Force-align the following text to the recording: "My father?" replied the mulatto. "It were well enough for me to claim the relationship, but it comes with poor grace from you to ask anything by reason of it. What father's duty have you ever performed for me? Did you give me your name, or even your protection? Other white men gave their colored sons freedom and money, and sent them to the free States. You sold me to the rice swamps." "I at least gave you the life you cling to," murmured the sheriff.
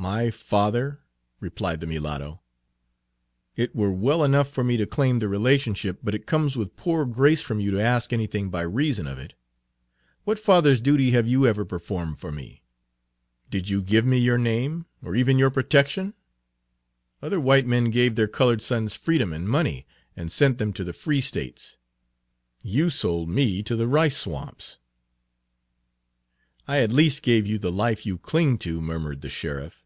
"My 0.00 0.30
father?" 0.30 1.00
replied 1.40 1.80
the 1.80 1.86
mulatto. 1.88 2.40
"It 3.56 3.74
were 3.74 3.90
well 3.90 4.22
enough 4.22 4.48
for 4.48 4.62
me 4.62 4.76
to 4.76 4.86
claim 4.86 5.18
the 5.18 5.28
relationship, 5.28 5.98
but 6.04 6.14
it 6.14 6.24
comes 6.24 6.56
with 6.56 6.76
poor 6.76 7.04
grace 7.04 7.40
from 7.42 7.58
you 7.58 7.72
to 7.72 7.82
ask 7.82 8.12
anything 8.12 8.48
by 8.48 8.60
reason 8.62 9.08
of 9.08 9.18
it. 9.18 9.34
What 10.22 10.38
father's 10.38 10.80
duty 10.80 11.10
have 11.10 11.26
you 11.26 11.48
ever 11.48 11.64
performed 11.64 12.20
for 12.20 12.30
me? 12.30 12.62
Did 13.50 13.70
you 13.70 13.82
give 13.82 14.06
me 14.06 14.18
your 14.18 14.38
name, 14.38 14.86
or 15.02 15.16
even 15.16 15.36
your 15.36 15.50
protection? 15.50 16.14
Other 17.20 17.40
white 17.40 17.66
men 17.66 17.90
gave 17.90 18.14
their 18.14 18.28
colored 18.28 18.62
sons 18.62 18.94
freedom 18.94 19.32
and 19.32 19.48
money, 19.48 19.84
and 20.14 20.30
sent 20.30 20.58
them 20.58 20.72
to 20.74 20.84
the 20.84 20.92
free 20.92 21.20
States. 21.20 21.76
You 22.62 22.88
sold 22.88 23.28
me 23.30 23.64
to 23.64 23.74
the 23.74 23.88
rice 23.88 24.16
swamps." 24.16 24.78
"I 26.68 26.78
at 26.82 26.92
least 26.92 27.20
gave 27.22 27.48
you 27.48 27.58
the 27.58 27.72
life 27.72 28.06
you 28.06 28.16
cling 28.16 28.58
to," 28.58 28.80
murmured 28.80 29.22
the 29.22 29.28
sheriff. 29.30 29.82